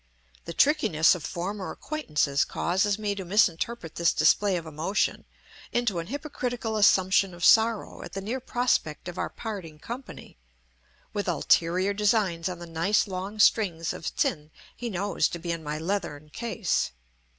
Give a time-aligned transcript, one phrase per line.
[0.45, 5.25] The trickiness of former acquaintances causes me to misinterpret this display of emotion
[5.71, 10.37] into an hypocritical assumption of sorrow at the near prospect of our parting company,
[11.13, 15.63] with ulterior designs on the nice long strings of tsin he knows to be in
[15.63, 16.93] my leathern case.